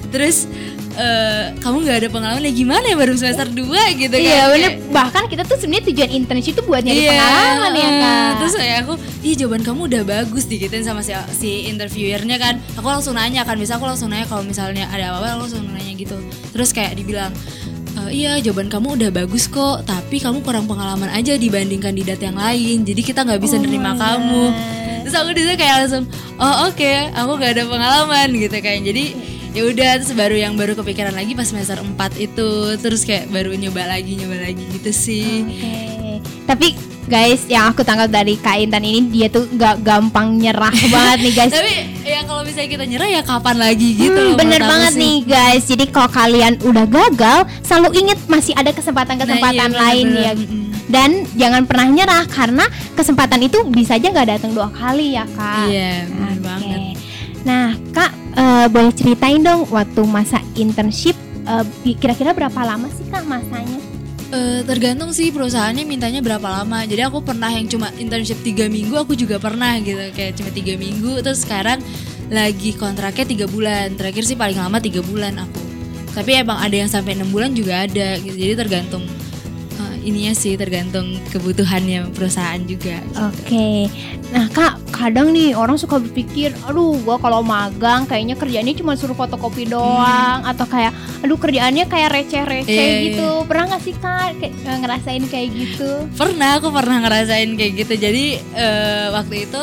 Terus 0.07 0.47
eh, 0.97 1.53
kamu 1.61 1.85
nggak 1.85 1.97
ada 2.03 2.09
pengalaman 2.09 2.43
ya 2.47 2.53
gimana 2.53 2.85
ya 2.87 2.95
baru 2.97 3.13
semester 3.13 3.47
2 3.47 4.01
gitu 4.01 4.15
kan. 4.17 4.23
Iya 4.23 4.43
bener 4.49 4.71
bahkan 4.89 5.23
kita 5.29 5.43
tuh 5.45 5.57
sebenarnya 5.61 5.93
tujuan 5.93 6.09
internship 6.09 6.57
itu 6.57 6.63
buat 6.65 6.81
nyari 6.81 7.05
Iya, 7.05 7.11
pengalaman 7.13 7.71
ya 7.75 7.85
eh, 7.85 7.93
kak. 8.01 8.31
Terus 8.41 8.53
kayak 8.57 8.77
aku, 8.83 8.93
iya 9.21 9.33
jawaban 9.37 9.61
kamu 9.61 9.81
udah 9.93 10.01
bagus 10.03 10.43
digituin 10.49 10.83
sama 10.83 11.01
si, 11.05 11.13
si 11.37 11.69
interviewernya 11.69 12.37
kan. 12.41 12.57
Aku 12.79 12.87
langsung 12.89 13.13
nanya 13.13 13.45
kan, 13.45 13.55
bisa 13.59 13.77
aku 13.77 13.85
langsung 13.85 14.09
nanya 14.09 14.25
kalau 14.25 14.41
misalnya 14.41 14.89
ada 14.89 15.13
apa-apa 15.13 15.37
aku 15.37 15.39
langsung 15.45 15.63
nanya 15.69 15.93
gitu. 15.93 16.17
Terus 16.55 16.73
kayak 16.73 16.97
dibilang, 16.97 17.29
"Eh, 18.07 18.25
iya 18.25 18.41
jawaban 18.41 18.71
kamu 18.73 18.97
udah 18.97 19.09
bagus 19.13 19.45
kok, 19.45 19.85
tapi 19.85 20.17
kamu 20.17 20.41
kurang 20.41 20.65
pengalaman 20.65 21.13
aja 21.13 21.37
dibanding 21.37 21.83
kandidat 21.83 22.17
yang 22.17 22.33
lain. 22.39 22.81
Jadi 22.87 23.01
kita 23.05 23.21
nggak 23.21 23.41
bisa 23.43 23.59
Oh 23.59 23.61
nerima 23.61 23.93
kamu. 23.93 24.43
Terus 25.05 25.23
aku 25.23 25.31
di 25.31 25.41
situ 25.45 25.55
kayak 25.55 25.75
langsung, 25.87 26.03
oh 26.35 26.67
oke, 26.67 26.93
aku 27.15 27.31
gak 27.39 27.55
ada 27.55 27.63
pengalaman 27.63 28.27
gitu 28.35 28.57
kan. 28.59 28.75
Jadi 28.83 29.05
ya 29.49 29.61
udah 29.63 29.91
terus 29.97 30.11
baru 30.11 30.35
yang 30.35 30.53
baru 30.53 30.73
kepikiran 30.73 31.11
lagi 31.11 31.31
pas 31.31 31.45
semester 31.45 31.77
4 31.77 31.87
itu 32.17 32.49
terus 32.77 33.01
kayak 33.01 33.27
baru 33.27 33.53
nyoba 33.53 33.87
lagi 33.87 34.15
nyoba 34.15 34.37
lagi 34.41 34.63
gitu 34.71 34.91
sih. 34.91 35.43
Oke. 35.43 35.75
Tapi 36.45 36.67
guys, 37.05 37.43
yang 37.45 37.67
aku 37.67 37.81
tangkap 37.81 38.07
dari 38.09 38.35
Kak 38.35 38.55
Intan 38.57 38.81
ini 38.81 38.99
dia 39.05 39.27
tuh 39.27 39.47
gak 39.49 39.79
gampang 39.79 40.35
nyerah 40.35 40.71
banget 40.93 41.17
nih 41.21 41.33
guys. 41.33 41.51
Tapi 41.51 41.71
ya 42.03 42.19
kalau 42.21 42.41
misalnya 42.41 42.69
kita 42.69 42.85
nyerah 42.85 43.09
ya 43.09 43.21
kapan 43.21 43.55
lagi 43.57 43.89
gitu 43.93 44.11
Hmm, 44.13 44.31
loh, 44.31 44.37
bener 44.37 44.61
banget 44.61 44.91
sih. 44.91 44.99
nih 44.99 45.17
guys. 45.25 45.63
Jadi 45.65 45.85
kalau 45.87 46.09
kalian 46.09 46.53
udah 46.61 46.85
gagal, 46.85 47.37
selalu 47.61 47.89
inget 47.97 48.19
masih 48.27 48.53
ada 48.53 48.71
kesempatan-kesempatan 48.71 49.55
Nah, 49.65 49.73
iya, 49.73 49.81
lain 49.81 50.05
bener-bener. 50.07 50.25
ya. 50.25 50.65
Dan 50.87 51.09
jangan 51.33 51.63
pernah 51.63 51.87
nyerah 51.89 52.23
karena 52.25 52.63
kesempatan 52.93 53.39
itu 53.41 53.59
bisa 53.67 53.95
aja 53.95 54.07
nggak 54.07 54.29
datang 54.29 54.51
dua 54.51 54.67
kali 54.69 55.13
ya 55.13 55.27
kak. 55.27 55.67
Iya, 55.67 55.91
bener 56.05 56.31
Oke. 56.33 56.41
banget. 56.41 56.79
Nah 57.43 57.65
kak 57.91 58.11
eh, 58.37 58.65
boleh 58.69 58.93
ceritain 58.93 59.41
dong 59.41 59.65
waktu 59.73 60.01
masa 60.05 60.39
internship 60.53 61.17
eh, 61.49 61.65
kira-kira 61.97 62.31
berapa 62.37 62.61
lama 62.61 62.87
sih 62.93 63.05
kak 63.09 63.25
masanya? 63.25 63.81
Eh, 64.27 64.59
tergantung 64.67 65.15
sih 65.15 65.31
perusahaannya 65.31 65.87
mintanya 65.87 66.19
berapa 66.19 66.43
lama. 66.43 66.83
Jadi 66.83 67.01
aku 67.01 67.23
pernah 67.23 67.47
yang 67.47 67.65
cuma 67.71 67.89
internship 67.95 68.37
tiga 68.43 68.67
minggu, 68.67 68.93
aku 68.99 69.15
juga 69.15 69.39
pernah 69.39 69.79
gitu 69.79 70.03
kayak 70.11 70.35
cuma 70.37 70.51
tiga 70.51 70.75
minggu. 70.75 71.23
Terus 71.23 71.47
sekarang 71.47 71.79
lagi 72.27 72.75
kontraknya 72.75 73.23
tiga 73.23 73.45
bulan. 73.47 73.95
Terakhir 73.95 74.23
sih 74.27 74.35
paling 74.35 74.59
lama 74.59 74.83
tiga 74.83 74.99
bulan 74.99 75.39
aku. 75.39 75.61
Tapi 76.11 76.31
emang 76.43 76.59
ada 76.59 76.75
yang 76.75 76.91
sampai 76.91 77.15
enam 77.15 77.31
bulan 77.31 77.55
juga 77.55 77.87
ada 77.87 78.19
gitu. 78.19 78.35
Jadi 78.35 78.53
tergantung 78.53 79.07
ininya 80.07 80.31
sih 80.31 80.55
tergantung 80.55 81.19
kebutuhannya 81.35 82.15
perusahaan 82.15 82.63
juga. 82.63 83.03
Oke, 83.27 83.91
nah 84.31 84.47
kak 84.47 84.79
kadang 84.97 85.29
nih 85.29 85.53
orang 85.53 85.77
suka 85.77 86.01
berpikir, 86.01 86.49
aduh 86.65 86.97
gua 87.05 87.21
kalau 87.21 87.45
magang 87.45 88.09
kayaknya 88.09 88.33
kerjaannya 88.33 88.73
cuma 88.73 88.97
suruh 88.97 89.13
fotokopi 89.13 89.69
doang 89.69 90.41
atau 90.41 90.65
kayak, 90.65 90.91
aduh 91.21 91.37
kerjaannya 91.37 91.85
kayak 91.85 92.09
receh-receh 92.11 92.65
Hmm. 92.67 92.97
Iya, 92.97 93.05
gitu. 93.13 93.29
Pernah 93.45 93.63
nggak 93.69 93.83
sih 93.85 93.95
kak 93.95 94.29
kayak, 94.41 94.53
ngerasain 94.81 95.23
kayak 95.29 95.49
gitu? 95.53 95.89
Pernah, 96.17 96.49
aku 96.57 96.67
pernah 96.73 96.97
ngerasain 97.05 97.51
kayak 97.53 97.73
gitu. 97.85 97.93
Jadi 97.95 98.25
eh, 98.57 99.07
waktu 99.13 99.45
itu 99.45 99.61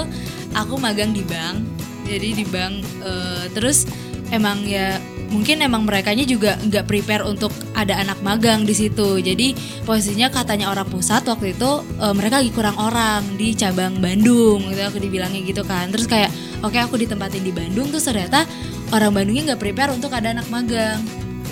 aku 0.54 0.74
magang 0.78 1.10
di 1.10 1.26
bank. 1.26 1.60
Jadi 2.06 2.28
di 2.38 2.44
bank 2.46 2.74
eh, 3.02 3.44
terus 3.52 3.84
emang 4.30 4.62
ya 4.64 4.96
mungkin 5.34 5.58
emang 5.66 5.82
merekanya 5.82 6.22
juga 6.22 6.54
nggak 6.62 6.86
prepare 6.86 7.26
untuk 7.26 7.50
ada 7.74 7.98
anak 7.98 8.22
magang 8.22 8.62
di 8.62 8.70
situ. 8.70 9.18
Jadi 9.18 9.58
posisinya 9.82 10.30
katanya 10.30 10.70
orang 10.70 10.86
pusat 10.86 11.26
waktu 11.26 11.58
itu 11.58 11.70
eh, 11.98 12.14
mereka 12.14 12.38
lagi 12.38 12.54
kurang 12.54 12.78
orang 12.78 13.26
di 13.34 13.58
cabang 13.58 13.98
Bandung 13.98 14.70
gitu 14.70 14.82
aku 14.86 15.02
dibilangnya 15.02 15.42
gitu 15.42 15.66
kan. 15.66 15.90
Terus 15.90 16.06
kayak 16.06 16.30
oke 16.62 16.78
aku 16.78 16.94
ditempatin 16.94 17.42
di 17.42 17.50
Bandung 17.50 17.90
terus 17.90 18.06
ternyata 18.06 18.46
orang 18.94 19.10
Bandungnya 19.10 19.52
nggak 19.52 19.60
prepare 19.60 19.90
untuk 19.90 20.14
ada 20.14 20.30
anak 20.30 20.46
magang. 20.46 21.02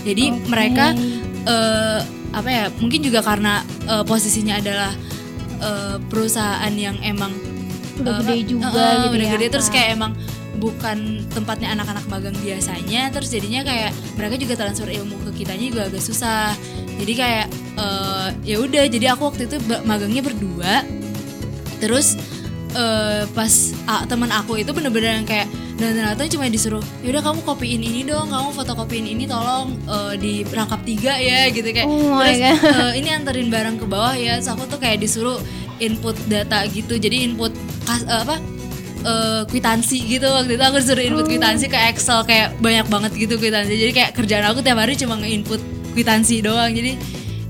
Jadi 0.07 0.31
Oke. 0.31 0.47
mereka 0.47 0.95
eh 1.43 2.01
apa 2.33 2.49
ya 2.49 2.65
mungkin 2.79 3.03
juga 3.03 3.21
karena 3.21 3.67
eh, 3.91 4.05
posisinya 4.07 4.63
adalah 4.63 4.95
eh, 5.59 5.97
perusahaan 6.07 6.73
yang 6.73 6.97
emang 7.03 7.35
udah 8.01 8.25
gede 8.25 8.57
juga 8.57 8.73
eh, 8.73 8.95
gitu 9.05 9.15
udah 9.21 9.29
ya. 9.29 9.33
gede 9.37 9.47
terus 9.53 9.69
kayak 9.69 10.01
emang 10.01 10.13
bukan 10.63 11.27
tempatnya 11.35 11.75
anak-anak 11.75 12.07
magang 12.07 12.37
biasanya 12.39 13.11
terus 13.11 13.35
jadinya 13.35 13.67
kayak 13.67 13.91
mereka 14.15 14.39
juga 14.39 14.55
transfer 14.55 14.87
ilmu 14.87 15.19
ke 15.27 15.43
kitanya 15.43 15.67
juga 15.67 15.83
agak 15.91 16.03
susah. 16.07 16.55
Jadi 17.03 17.13
kayak 17.19 17.47
eh, 17.83 18.29
ya 18.47 18.57
udah 18.63 18.87
jadi 18.87 19.19
aku 19.19 19.35
waktu 19.35 19.51
itu 19.51 19.59
magangnya 19.83 20.23
berdua. 20.23 20.87
Terus 21.83 22.15
eh, 22.79 23.27
pas 23.35 23.53
ah, 23.91 24.07
teman 24.07 24.31
aku 24.31 24.63
itu 24.63 24.71
bener-bener 24.71 25.19
yang 25.19 25.27
kayak 25.27 25.51
dan 25.73 25.99
ternyata 25.99 26.31
cuma 26.31 26.47
disuruh 26.47 26.85
yaudah 27.03 27.27
kamu 27.27 27.43
kopiin 27.43 27.83
ini 27.83 28.07
dong 28.07 28.31
kamu 28.31 28.55
fotokopiin 28.55 29.07
ini 29.19 29.27
tolong 29.27 29.75
eh, 29.91 30.15
di 30.15 30.33
rangkap 30.47 30.79
tiga 30.87 31.19
ya 31.19 31.51
gitu 31.51 31.67
kayak. 31.75 31.91
Oh 31.91 32.15
my 32.15 32.31
terus 32.31 32.39
God. 32.39 32.71
eh, 32.71 32.93
ini 33.03 33.09
anterin 33.11 33.51
barang 33.51 33.83
ke 33.83 33.87
bawah 33.91 34.15
ya 34.15 34.39
Terus 34.39 34.55
aku 34.55 34.71
tuh 34.71 34.79
kayak 34.79 35.03
disuruh 35.03 35.43
input 35.83 36.15
data 36.31 36.63
gitu 36.71 36.95
jadi 36.95 37.27
input 37.27 37.51
kas, 37.83 38.07
eh, 38.07 38.23
apa 38.23 38.39
eh, 39.03 39.43
kwitansi 39.47 39.99
gitu 40.09 40.27
waktu 40.27 40.55
itu 40.55 40.63
aku 40.63 40.77
disuruh 40.79 41.05
input 41.05 41.27
kwitansi 41.27 41.67
ke 41.67 41.79
Excel 41.91 42.23
kayak 42.23 42.55
banyak 42.59 42.87
banget 42.87 43.13
gitu 43.15 43.35
kwitansi 43.37 43.75
jadi 43.75 43.93
kayak 43.93 44.11
kerjaan 44.15 44.45
aku 44.47 44.61
tiap 44.61 44.79
hari 44.79 44.95
cuma 44.95 45.19
nge-input 45.19 45.61
kwitansi 45.93 46.41
doang 46.41 46.71
jadi 46.71 46.97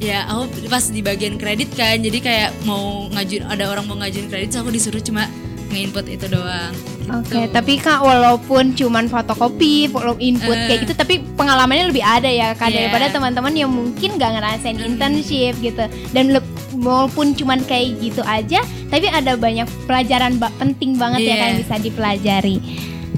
ya 0.03 0.27
aku 0.27 0.67
pas 0.67 0.83
di 0.83 0.99
bagian 0.99 1.39
kredit 1.39 1.71
kan 1.73 1.95
jadi 1.97 2.19
kayak 2.19 2.51
mau 2.65 3.07
ngajuin 3.09 3.47
ada 3.47 3.71
orang 3.71 3.87
mau 3.87 3.95
ngajuin 3.95 4.27
kredit 4.27 4.51
so 4.51 4.61
aku 4.61 4.75
disuruh 4.75 4.99
cuma 4.99 5.31
nge-input 5.71 6.05
itu 6.07 6.27
doang 6.27 6.75
Oke, 7.03 7.35
gitu. 7.35 7.51
tapi 7.51 7.83
kak 7.83 7.99
walaupun 7.99 8.79
cuman 8.79 9.11
fotokopi, 9.11 9.91
follow 9.91 10.15
input 10.23 10.55
Eh. 10.55 10.67
kayak 10.71 10.79
gitu, 10.87 10.95
tapi 10.95 11.19
pengalamannya 11.35 11.91
lebih 11.91 12.01
ada 12.01 12.31
ya 12.31 12.55
kak 12.55 12.71
Iya. 12.71 12.87
daripada 12.87 13.11
teman-teman 13.11 13.53
yang 13.53 13.69
mungkin 13.69 14.17
gak 14.17 14.39
ngerasain 14.39 14.79
Hmm. 14.79 14.87
internship 14.87 15.59
gitu. 15.59 15.83
Dan 16.15 16.39
walaupun 16.75 17.33
cuman 17.33 17.61
kayak 17.63 18.01
gitu 18.01 18.23
aja, 18.23 18.61
tapi 18.89 19.07
ada 19.07 19.35
banyak 19.35 19.69
pelajaran 19.85 20.37
ba- 20.37 20.53
penting 20.57 20.95
banget 20.95 21.21
ya 21.23 21.27
Iya. 21.27 21.37
kan 21.37 21.47
yang 21.47 21.61
bisa 21.61 21.77
dipelajari. 21.79 22.57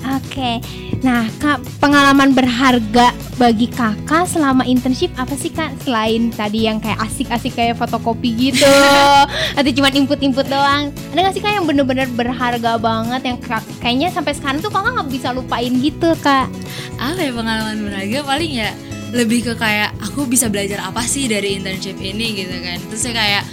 Oke, 0.04 0.60
nah 1.00 1.24
kak 1.34 1.64
pengalaman 1.78 2.34
berharga 2.34 3.08
bagi 3.34 3.64
kakak 3.66 4.26
selama 4.26 4.60
internship 4.62 5.08
apa 5.14 5.32
sih 5.32 5.48
kak 5.48 5.72
selain 5.80 6.28
tadi 6.28 6.66
yang 6.66 6.76
kayak 6.76 7.00
asik-asik 7.00 7.54
kayak 7.54 7.72
fotokopi 7.74 8.34
gitu 8.34 8.68
atau 9.56 9.70
cuma 9.70 9.88
input-input 9.88 10.44
doang? 10.44 10.92
Ada 11.08 11.18
nggak 11.20 11.32
sih 11.32 11.40
kak 11.40 11.54
yang 11.54 11.64
bener-bener 11.64 12.04
berharga 12.10 12.76
banget 12.76 13.22
yang 13.24 13.38
kak- 13.38 13.64
kayaknya 13.78 14.10
sampai 14.10 14.34
sekarang 14.34 14.60
tuh 14.60 14.68
kakak 14.68 14.92
nggak 14.92 15.08
bisa 15.10 15.28
lupain 15.30 15.72
gitu 15.74 16.12
kak? 16.18 16.52
apa 16.94 17.18
ya 17.18 17.32
pengalaman 17.32 17.76
berharga 17.80 18.18
paling 18.22 18.52
ya 18.52 18.70
lebih 19.10 19.40
ke 19.42 19.54
kayak 19.54 19.93
aku 20.04 20.28
bisa 20.28 20.52
belajar 20.52 20.84
apa 20.84 21.02
sih 21.08 21.26
dari 21.26 21.56
internship 21.56 21.96
ini 21.96 22.36
gitu 22.36 22.56
kan. 22.60 22.78
Terus 22.92 23.02
ya 23.08 23.12
kayak 23.16 23.44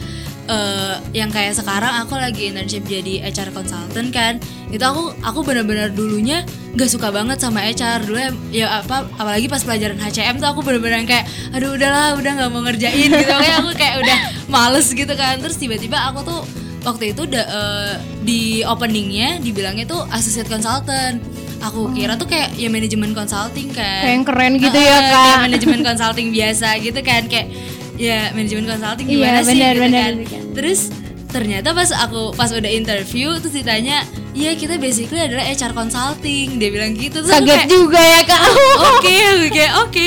eh, 0.52 0.96
yang 1.16 1.32
kayak 1.32 1.56
sekarang 1.56 2.04
aku 2.04 2.20
lagi 2.20 2.52
internship 2.52 2.84
jadi 2.84 3.32
HR 3.32 3.56
consultant 3.56 4.10
kan. 4.12 4.34
Itu 4.68 4.84
aku 4.84 5.16
aku 5.24 5.40
benar-benar 5.48 5.96
dulunya 5.96 6.44
nggak 6.76 6.90
suka 6.92 7.12
banget 7.12 7.40
sama 7.40 7.64
HR 7.64 8.08
dulu 8.08 8.20
ya, 8.20 8.32
ya 8.52 8.68
apa 8.84 9.04
apalagi 9.20 9.52
pas 9.52 9.60
pelajaran 9.64 10.00
HCM 10.00 10.40
tuh 10.40 10.48
aku 10.52 10.64
benar-benar 10.64 11.04
kayak 11.04 11.28
aduh 11.52 11.76
udahlah 11.76 12.16
udah 12.20 12.32
nggak 12.36 12.50
mau 12.52 12.62
ngerjain 12.68 13.08
gitu. 13.08 13.32
Kayak 13.32 13.56
aku 13.64 13.72
kayak 13.76 13.96
udah 14.04 14.18
males 14.52 14.88
gitu 14.92 15.14
kan. 15.16 15.40
Terus 15.40 15.56
tiba-tiba 15.56 15.98
aku 16.12 16.20
tuh 16.28 16.42
waktu 16.82 17.14
itu 17.14 17.30
udah 17.30 17.46
eh, 17.46 17.94
di 18.26 18.42
openingnya 18.66 19.40
dibilangnya 19.40 19.86
tuh 19.86 20.02
associate 20.12 20.50
consultant 20.50 21.22
aku 21.62 21.94
kira 21.94 22.14
tuh 22.16 22.26
kayak 22.26 22.54
ya 22.54 22.68
manajemen 22.68 23.12
consulting 23.12 23.70
kan 23.70 24.02
Kayak 24.02 24.14
yang 24.14 24.26
keren 24.26 24.54
gitu 24.56 24.74
Heeh, 24.74 24.88
ya 24.88 24.98
kayak 25.00 25.12
kak? 25.14 25.40
manajemen 25.42 25.80
consulting 25.88 26.28
biasa 26.30 26.68
gitu 26.80 27.00
kan 27.00 27.22
kayak 27.26 27.48
ya 27.96 28.20
manajemen 28.32 28.66
consulting 28.66 29.06
Iya, 29.06 29.16
gimana 29.16 29.40
sih 29.40 29.48
benar, 29.48 29.72
gitu 29.72 29.82
benar, 29.82 30.02
kan 30.02 30.14
benar. 30.18 30.44
terus 30.52 30.80
ternyata 31.28 31.70
pas 31.72 31.90
aku 31.96 32.22
pas 32.34 32.50
udah 32.50 32.68
interview 32.68 33.38
terus 33.38 33.56
ditanya 33.56 34.04
iya 34.32 34.52
kita 34.54 34.76
basically 34.76 35.18
adalah 35.18 35.46
HR 35.46 35.72
consulting 35.72 36.58
dia 36.58 36.68
bilang 36.68 36.92
gitu 36.92 37.22
terus 37.22 37.32
Kaget 37.32 37.48
kayak, 37.48 37.68
juga 37.68 38.02
ya 38.02 38.22
kak. 38.22 38.42
oke 38.90 39.16
oke 39.46 39.66
oke 39.82 40.06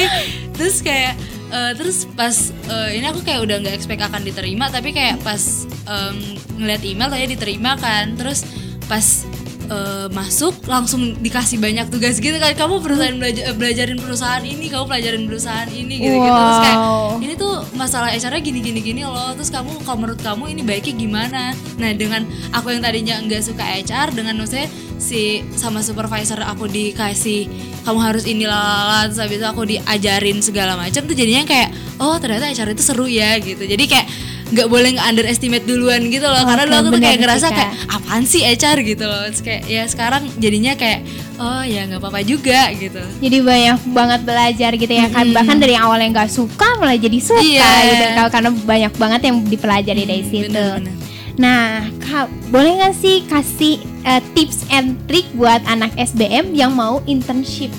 terus 0.52 0.78
kayak 0.80 1.14
Eh, 1.46 1.70
terus 1.78 2.02
pas 2.10 2.34
eh, 2.66 2.98
ini 2.98 3.06
aku 3.06 3.22
kayak 3.22 3.38
udah 3.38 3.62
nggak 3.62 3.78
expect 3.78 4.02
akan 4.02 4.26
diterima 4.26 4.66
tapi 4.68 4.90
kayak 4.90 5.22
pas 5.22 5.38
em, 5.86 6.16
ngeliat 6.58 6.82
email 6.82 7.06
tanya 7.06 7.30
diterima 7.30 7.78
kan 7.78 8.18
terus 8.18 8.42
pas 8.90 9.22
eh, 9.66 10.06
masuk 10.12 10.54
langsung 10.64 11.16
dikasih 11.18 11.58
banyak 11.58 11.88
tugas 11.88 12.18
gitu 12.18 12.36
kan. 12.36 12.52
Kamu 12.52 12.80
perusahaan 12.80 13.14
belajar 13.14 13.52
belajarin 13.54 13.98
perusahaan 13.98 14.44
ini 14.44 14.66
kamu 14.68 14.84
pelajarin 14.86 15.24
perusahaan 15.24 15.68
ini 15.68 15.94
gitu 15.98 16.16
gitu 16.16 16.30
terus 16.34 16.60
kayak 16.62 16.78
Wow. 16.84 17.16
ini 17.22 17.34
tuh 17.34 17.54
masalah 17.74 18.10
HR-nya 18.10 18.42
gini 18.42 18.60
gini 18.60 18.80
gini 18.80 19.02
loh. 19.04 19.32
Terus 19.34 19.48
kamu 19.48 19.82
kalau 19.82 19.98
menurut 20.02 20.20
kamu 20.20 20.44
ini 20.52 20.62
baiknya 20.62 20.94
gimana? 20.94 21.42
Nah 21.76 21.90
dengan 21.94 22.22
aku 22.50 22.70
yang 22.70 22.82
tadinya 22.82 23.14
nggak 23.20 23.42
suka 23.42 23.62
HR 23.62 24.12
dengan 24.12 24.36
maksudnya 24.36 24.66
si 24.94 25.42
sama 25.54 25.82
supervisor 25.82 26.38
aku 26.40 26.64
dikasih 26.66 27.46
kamu 27.82 27.98
harus 28.00 28.24
ini 28.24 28.46
lalala 28.46 29.04
terus 29.10 29.20
habis 29.20 29.36
itu 29.42 29.46
aku 29.46 29.62
diajarin 29.66 30.38
segala 30.40 30.78
macam 30.78 31.04
tuh 31.04 31.12
jadinya 31.12 31.44
kayak 31.44 31.68
oh 32.00 32.16
ternyata 32.16 32.48
HR 32.48 32.72
itu 32.72 32.82
seru 32.82 33.04
ya 33.04 33.36
gitu. 33.38 33.60
Jadi 33.60 33.84
kayak 33.84 34.06
nggak 34.44 34.68
boleh 34.68 34.90
nge-underestimate 34.94 35.64
duluan 35.64 36.04
gitu 36.06 36.24
loh. 36.24 36.42
Karena 36.42 36.62
Oke, 36.62 36.68
dulu 36.68 36.76
aku 36.76 36.84
tuh 36.84 36.92
bener 36.92 37.04
kayak 37.06 37.18
ngerasa 37.20 37.46
kayak 37.48 37.70
apaan 37.88 38.22
sih 38.24 38.42
HR 38.42 38.78
gitu 38.82 39.04
loh. 39.04 39.22
Terus 39.28 39.40
kayak 39.40 39.62
ya 39.64 39.82
sekarang 39.88 40.22
jadinya 40.36 40.72
kayak 40.74 41.00
oh 41.36 41.62
ya 41.62 41.88
nggak 41.88 41.98
apa-apa 41.98 42.20
juga 42.22 42.68
gitu. 42.72 43.00
Jadi 43.18 43.36
banyak 43.40 43.78
banget 43.90 44.20
belajar 44.22 44.70
gitu 44.74 44.92
ya 44.92 45.06
kan. 45.08 45.26
Bahkan 45.30 45.56
dari 45.56 45.74
awal 45.74 45.98
yang 45.98 46.12
gak 46.12 46.28
suka 46.28 46.76
malah 46.76 46.94
jadi 46.94 47.18
suka 47.18 47.40
Iya. 47.40 47.70
gitu 47.88 48.04
Kak. 48.12 48.28
Karena 48.30 48.50
banyak 48.52 48.92
banget 48.94 49.20
yang 49.24 49.36
dipelajari 49.42 50.02
dari 50.04 50.22
situ. 50.22 50.50
bener-bener. 50.50 50.94
Nah 51.34 51.62
Kak 51.98 52.28
boleh 52.48 52.78
gak 52.78 52.94
sih 52.94 53.24
kasih 53.24 53.74
eh, 54.04 54.22
tips 54.36 54.68
and 54.68 55.00
trick 55.06 55.24
buat 55.32 55.64
anak 55.64 55.90
SBM 55.96 56.52
yang 56.52 56.70
mau 56.70 57.00
internship? 57.04 57.72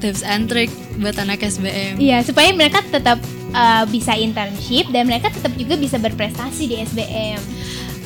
Tips 0.00 0.20
and 0.20 0.48
trick 0.48 0.68
buat 0.96 1.16
anak 1.16 1.40
SBM 1.40 1.96
Iya 1.96 2.24
supaya 2.24 2.52
mereka 2.52 2.80
tetap 2.82 3.20
eh, 3.50 3.84
bisa 3.90 4.14
internship 4.16 4.88
Dan 4.94 5.10
mereka 5.10 5.30
tetap 5.30 5.52
juga 5.58 5.74
bisa 5.76 5.98
berprestasi 5.98 6.62
di 6.70 6.76
SBM 6.80 7.40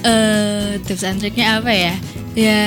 eh 0.05 0.77
tips 0.85 1.03
and 1.03 1.19
triknya 1.19 1.59
apa 1.59 1.73
ya? 1.73 1.95
Ya 2.37 2.61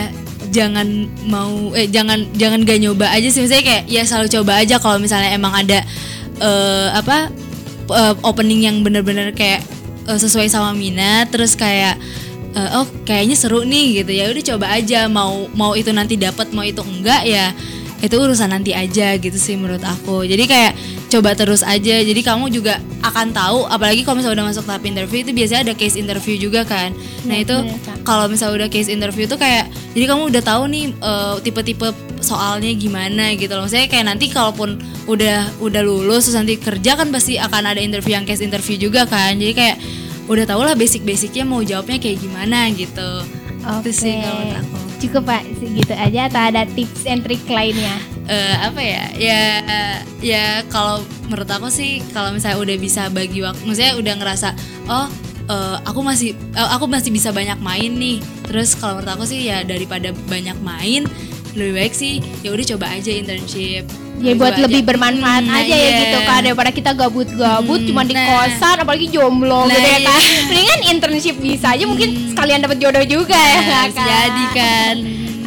jangan 0.50 1.06
mau 1.30 1.72
eh 1.78 1.86
jangan 1.86 2.26
jangan 2.34 2.66
gak 2.66 2.82
nyoba 2.82 3.14
aja 3.14 3.30
sih. 3.30 3.46
Misalnya 3.46 3.66
kayak 3.66 3.84
ya 3.86 4.02
selalu 4.04 4.28
coba 4.42 4.52
aja 4.60 4.76
kalau 4.82 4.98
misalnya 4.98 5.32
emang 5.32 5.54
ada 5.54 5.86
eh 6.42 6.90
apa 6.92 7.30
eh, 7.94 8.14
opening 8.26 8.66
yang 8.66 8.82
bener-bener 8.82 9.32
kayak 9.38 9.62
eh, 10.10 10.20
sesuai 10.20 10.50
sama 10.50 10.74
minat 10.74 11.30
terus 11.30 11.54
kayak 11.54 12.02
eh, 12.58 12.70
oh 12.74 12.90
kayaknya 13.06 13.38
seru 13.38 13.62
nih 13.62 14.02
gitu. 14.04 14.12
Ya 14.18 14.34
udah 14.34 14.44
coba 14.58 14.66
aja. 14.74 15.06
Mau 15.06 15.46
mau 15.54 15.78
itu 15.78 15.94
nanti 15.94 16.18
dapat 16.18 16.50
mau 16.52 16.66
itu 16.66 16.82
enggak 16.82 17.22
ya 17.22 17.54
itu 17.98 18.14
urusan 18.14 18.54
nanti 18.54 18.78
aja 18.78 19.14
gitu 19.18 19.38
sih 19.38 19.54
menurut 19.54 19.86
aku. 19.86 20.26
Jadi 20.26 20.44
kayak 20.50 20.74
coba 21.08 21.34
terus 21.34 21.64
aja. 21.64 22.04
Jadi 22.04 22.22
kamu 22.22 22.52
juga 22.52 22.84
akan 23.04 23.32
tahu 23.32 23.60
apalagi 23.72 24.04
kalau 24.04 24.20
misalnya 24.20 24.44
udah 24.44 24.48
masuk 24.52 24.64
tahap 24.68 24.84
interview 24.84 25.24
itu 25.24 25.32
biasanya 25.32 25.72
ada 25.72 25.76
case 25.76 25.96
interview 25.96 26.36
juga 26.36 26.68
kan. 26.68 26.92
Nah 27.24 27.40
Iya, 27.40 27.44
itu 27.48 27.56
kalau 28.04 28.28
misalnya 28.28 28.66
udah 28.66 28.70
case 28.70 28.92
interview 28.92 29.26
tuh 29.26 29.40
kayak 29.40 29.72
jadi 29.96 30.06
kamu 30.12 30.22
udah 30.36 30.44
tahu 30.44 30.64
nih 30.68 30.86
eh, 30.92 31.36
tipe-tipe 31.42 31.88
soalnya 32.20 32.72
gimana 32.76 33.34
gitu 33.40 33.54
loh. 33.56 33.68
Saya 33.72 33.88
kayak 33.88 34.06
nanti 34.12 34.28
kalaupun 34.28 34.80
udah 35.08 35.64
udah 35.64 35.82
lulus 35.82 36.28
terus 36.28 36.38
nanti 36.38 36.60
kerja 36.60 37.00
kan 37.00 37.08
pasti 37.10 37.40
akan 37.40 37.64
ada 37.72 37.80
interview 37.80 38.20
yang 38.20 38.28
case 38.28 38.44
interview 38.44 38.76
juga 38.76 39.08
kan. 39.08 39.40
Jadi 39.40 39.54
kayak 39.56 39.78
udah 40.28 40.44
tau 40.44 40.60
lah 40.60 40.76
basic-basicnya 40.76 41.48
mau 41.48 41.64
jawabnya 41.64 42.04
kayak 42.04 42.20
gimana 42.20 42.68
gitu. 42.76 43.24
Itu 43.64 43.92
sih 43.96 44.20
kalau 44.20 44.44
aku. 44.60 44.78
Cukup 44.98 45.24
pak. 45.30 45.46
Segitu 45.62 45.94
aja 45.94 46.28
atau 46.28 46.42
ada 46.42 46.62
tips 46.74 47.08
and 47.08 47.24
trick 47.24 47.44
lainnya 47.48 48.17
eh 48.28 48.56
apa 48.60 48.78
ya 48.78 49.04
ya 49.14 49.42
ya 50.20 50.46
kalau 50.68 51.00
menurut 51.24 51.48
aku 51.48 51.68
sih 51.70 52.04
kalau 52.12 52.30
misalnya 52.30 52.58
udah 52.58 52.78
bisa 52.78 53.08
bagi 53.08 53.40
waktu 53.40 53.64
maksudnya 53.64 53.96
udah 53.96 54.14
ngerasa 54.16 54.50
oh 54.86 55.08
eh, 55.48 55.78
aku 55.82 56.00
masih 56.02 56.30
eh, 56.52 56.70
aku 56.70 56.86
masih 56.86 57.10
bisa 57.10 57.32
banyak 57.32 57.56
main 57.58 57.92
nih 57.94 58.20
terus 58.44 58.74
kalau 58.74 59.00
menurut 59.00 59.12
aku 59.14 59.26
sih 59.26 59.46
ya 59.46 59.64
daripada 59.64 60.12
banyak 60.28 60.60
main 60.60 61.08
lebih 61.54 61.74
baik 61.76 61.94
sih 61.94 62.14
ya 62.42 62.52
udah 62.52 62.66
coba 62.68 62.86
aja 62.94 63.10
internship 63.10 63.88
Ya 64.18 64.34
Coba 64.34 64.50
buat 64.50 64.58
lebih 64.60 64.82
aja. 64.82 64.88
bermanfaat 64.90 65.44
Hmm, 65.44 65.54
nah 65.54 65.62
aja 65.62 65.70
ya 65.70 65.82
iya. 65.84 65.98
gitu 66.02 66.20
kan 66.26 66.40
daripada 66.42 66.72
kita 66.72 66.90
gabut-gabut 66.92 67.78
Hmm, 67.78 67.88
cuma 67.88 68.02
di 68.02 68.18
nah. 68.18 68.26
kosan 68.26 68.82
apalagi 68.82 69.08
jomblo 69.08 69.62
Nah, 69.62 69.70
gitu 69.70 69.86
ya 69.88 70.00
kan. 70.02 70.18
iya. 70.18 70.42
Mendingan 70.44 70.82
internship 70.90 71.36
bisa 71.38 71.68
aja 71.70 71.86
mungkin 71.86 72.34
sekalian 72.34 72.60
dapat 72.60 72.82
jodoh 72.82 73.06
juga 73.06 73.38
ya 73.38 73.54
Nah, 73.56 73.62
Kak. 73.62 73.84
bisa 73.88 74.02
jadi 74.02 74.46
kan 74.52 74.96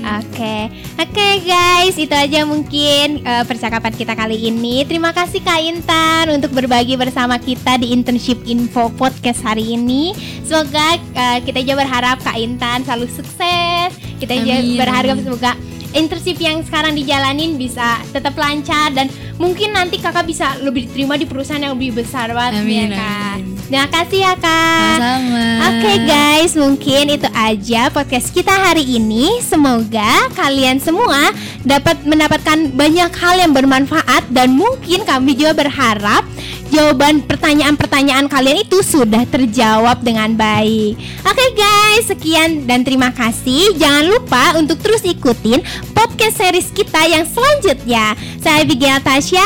Oke, 0.00 0.72
oke 0.96 1.28
guys, 1.44 1.92
itu 2.00 2.16
aja 2.16 2.48
mungkin 2.48 3.20
eh, 3.20 3.44
percakapan 3.44 3.92
kita 3.92 4.16
kali 4.16 4.48
ini. 4.48 4.80
Terima 4.88 5.12
kasih 5.12 5.44
Kak 5.44 5.60
Intan 5.60 6.32
untuk 6.32 6.56
berbagi 6.56 6.96
bersama 6.96 7.36
kita 7.36 7.76
di 7.76 7.92
Internship 7.92 8.40
Info 8.48 8.88
Podcast 8.96 9.44
hari 9.44 9.76
ini. 9.76 10.16
Semoga 10.48 10.96
eh, 10.96 11.38
kita 11.44 11.60
juga 11.60 11.84
berharap 11.84 12.16
Kak 12.24 12.36
Intan 12.40 12.80
selalu 12.88 13.12
sukses. 13.12 13.92
Kita 14.16 14.32
juga 14.40 14.56
berharap 14.80 15.16
semoga 15.20 15.52
internship 15.90 16.38
yang 16.38 16.62
sekarang 16.62 16.94
dijalanin 16.94 17.58
bisa 17.58 17.98
tetap 18.14 18.34
lancar 18.38 18.94
dan 18.94 19.10
mungkin 19.40 19.72
nanti 19.72 19.96
kakak 19.96 20.28
bisa 20.28 20.60
lebih 20.60 20.84
diterima 20.84 21.16
di 21.16 21.24
perusahaan 21.24 21.58
yang 21.64 21.72
lebih 21.72 22.04
besar 22.04 22.28
banget 22.36 22.60
Amin, 22.60 22.92
ya 22.92 23.00
kak. 23.00 23.36
amin. 23.40 23.60
Terima 23.70 23.86
kasih 23.88 24.20
ya 24.20 24.34
kak. 24.34 24.96
sama 25.00 25.46
Oke 25.70 25.92
guys, 26.04 26.52
mungkin 26.58 27.04
itu 27.06 27.28
aja 27.32 27.86
podcast 27.88 28.28
kita 28.34 28.52
hari 28.52 28.82
ini. 28.82 29.38
Semoga 29.40 30.28
kalian 30.36 30.82
semua 30.82 31.32
dapat 31.64 32.02
mendapatkan 32.04 32.68
banyak 32.74 33.10
hal 33.14 33.34
yang 33.40 33.54
bermanfaat 33.56 34.28
dan 34.28 34.52
mungkin 34.52 35.06
kami 35.08 35.38
juga 35.38 35.56
berharap 35.56 36.26
jawaban 36.74 37.22
pertanyaan-pertanyaan 37.24 38.26
kalian 38.26 38.66
itu 38.66 38.82
sudah 38.82 39.22
terjawab 39.24 40.02
dengan 40.02 40.34
baik. 40.34 40.98
Oke 41.22 41.46
guys, 41.90 42.06
sekian 42.06 42.70
dan 42.70 42.86
terima 42.86 43.10
kasih. 43.10 43.74
Jangan 43.74 44.06
lupa 44.14 44.54
untuk 44.54 44.78
terus 44.78 45.02
ikutin 45.02 45.58
podcast 45.90 46.38
series 46.38 46.70
kita 46.70 47.02
yang 47.10 47.26
selanjutnya. 47.26 48.14
Saya 48.38 48.62
Abigail 48.62 49.02
Tasya, 49.02 49.42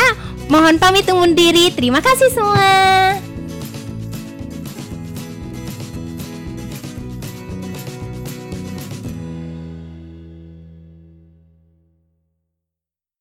mohon 0.53 0.77
pamit 0.77 1.09
undur 1.09 1.33
diri. 1.33 1.73
Terima 1.73 2.05
kasih 2.05 2.29
semua. 2.37 3.24